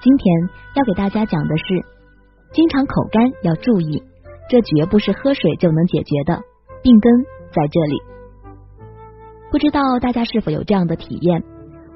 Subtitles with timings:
[0.00, 1.64] 今天要给大家讲的是，
[2.52, 4.02] 经常口干要注意，
[4.48, 6.40] 这绝不是喝水就能解决的，
[6.82, 7.12] 病根
[7.50, 7.98] 在这里。
[9.50, 11.42] 不知道大家是否有这样的体验？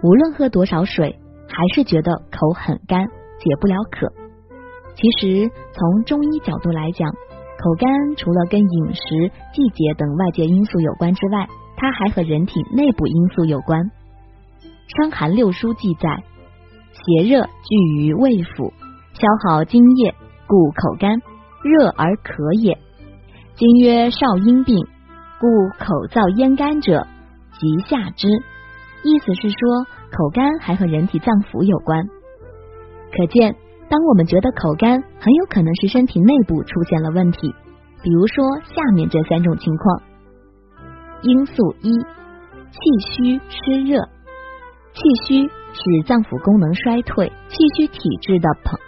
[0.02, 3.06] 无论喝多少水，还是觉得口很干，
[3.38, 4.12] 解不了渴。
[4.96, 11.46] 其实从中医角度来讲，口干除了跟饮食、季节等外界因素有关之外，
[11.76, 13.80] 它还和人体内部因素有关。
[14.96, 16.24] 《伤寒六书》记载，
[17.04, 18.72] 邪热聚于胃腑，
[19.14, 20.14] 消耗津液，
[20.46, 21.20] 故口干，
[21.62, 22.78] 热而渴也。
[23.54, 24.86] 今曰少阴病，
[25.40, 25.46] 故
[25.78, 27.06] 口燥咽干者，
[27.58, 28.28] 即下之。
[29.04, 32.06] 意思是说，口干还和人体脏腑有关。
[33.16, 33.56] 可见。
[33.90, 37.54] 当我们觉得口干，很有可能是身体内部出现了问题。
[38.02, 40.02] 比如说下面这三种情况：
[41.20, 44.00] 因素一，气虚湿热。
[44.94, 48.78] 气虚使脏腑功能衰退、气虚体质的朋，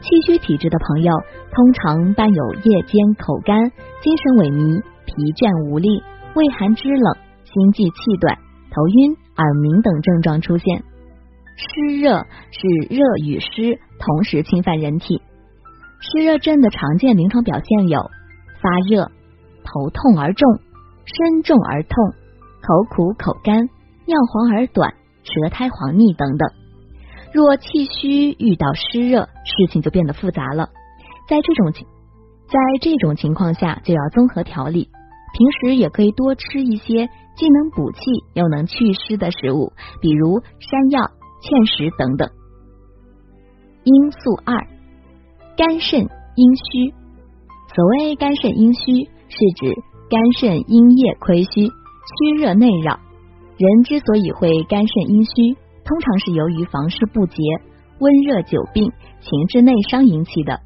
[0.00, 1.12] 气虚体质的朋友
[1.52, 6.02] 通常伴有夜间口干、精神萎靡、疲倦无力、
[6.34, 8.36] 畏寒肢冷、心悸气短、
[8.70, 10.82] 头晕、耳鸣等症状出现。
[11.56, 15.22] 湿热是热与湿同时侵犯人体，
[16.00, 18.00] 湿热症的常见临床表现有
[18.60, 19.10] 发热、
[19.64, 20.60] 头痛而重、
[21.04, 21.96] 身重而痛、
[22.60, 23.68] 口苦口干、
[24.04, 24.92] 尿黄而短、
[25.26, 26.48] 舌苔黄腻等等。
[27.34, 30.70] 若气虚遇到湿热，事情就变得复杂了。
[31.28, 31.86] 在这种情
[32.46, 34.88] 在这种情况下，就要综合调理。
[35.36, 38.00] 平时也可以多吃一些既能补气
[38.32, 41.10] 又能祛湿的食物，比如山药。
[41.42, 42.30] 芡实等等。
[43.84, 44.66] 因素二，
[45.54, 46.94] 肝肾阴虚。
[47.74, 49.74] 所谓肝肾阴虚，是指
[50.08, 52.98] 肝肾阴液亏虚，虚热内扰。
[53.58, 57.42] 人之所以会肝肾阴虚，通常是由于房事不节、
[57.98, 60.60] 温热久病、情志内伤引起的。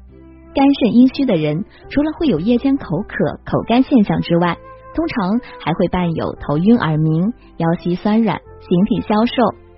[0.53, 4.57] 肝肾阴虚的人，除了会有夜间口渴、口干现象之外，
[4.93, 9.33] 通常还会伴有头晕、耳鸣、腰膝酸软、形体消瘦。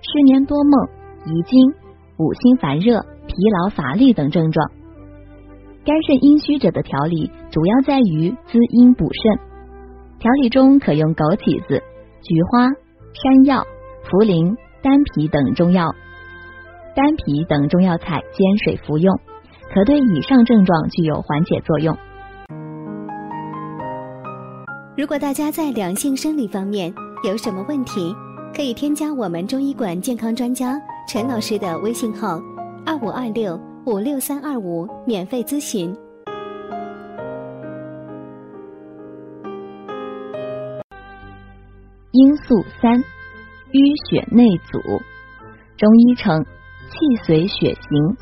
[0.06, 0.72] 失眠多梦、
[1.24, 1.72] 遗精、
[2.18, 4.70] 五心烦热、疲劳乏力等症状。
[5.82, 9.38] 肝肾阴虚者的调理主要在于滋阴补肾。
[10.18, 11.82] 调理中可用枸杞子、
[12.20, 12.68] 菊花、
[13.22, 13.64] 山药、
[14.10, 15.94] 茯苓、丹皮等中药、
[16.96, 19.16] 丹皮等中药材煎水服用，
[19.72, 21.96] 可对以上症状具有缓解作用。
[24.96, 26.92] 如果大家在两性生理方面
[27.22, 28.14] 有什么问题？
[28.54, 32.40] 可以添加我们中医馆健康专家陈老师的微信号：
[32.86, 35.92] 二五二六五六三二五，免费咨询。
[42.16, 43.02] 因素三：
[43.72, 45.02] 淤血内阻。
[45.76, 48.16] 中医称气随血行，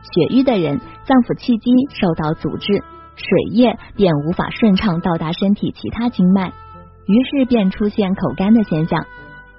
[0.00, 2.82] 血瘀的人，脏腑气机受到阻滞，
[3.14, 6.48] 水液便无法顺畅到达身体其他经脉，
[7.06, 9.04] 于是便出现口干的现象。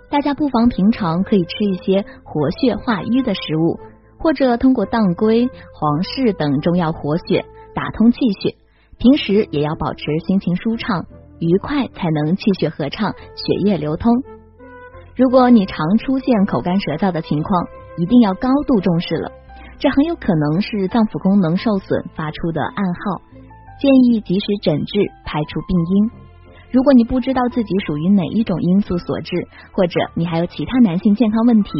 [0.09, 3.79] 大家不妨平常可以吃一些活血化瘀的食物，
[4.17, 7.45] 或者通过当归、黄芪等中药活血，
[7.75, 8.55] 打通气血。
[8.97, 11.05] 平时也要保持心情舒畅、
[11.39, 14.11] 愉快，才能气血合畅、血液流通。
[15.15, 17.67] 如果你常出现口干舌燥的情况，
[17.97, 19.31] 一定要高度重视了，
[19.79, 23.21] 这很有可能是脏腑功能受损发出的暗号，
[23.79, 26.11] 建议及时诊治，排除病因。
[26.69, 31.71] 如果你不知道自己属于哪一种因素所致，或者你还有其他男性健康问题，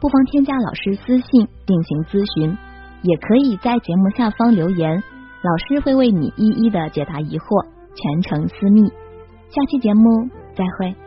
[0.00, 2.56] 不妨添加老师私信进行咨询，
[3.02, 5.02] 也可以在节目下方留言，
[5.42, 8.92] 老师会为你一一的解答疑惑，全程私密。
[9.50, 11.03] 下期节目再会。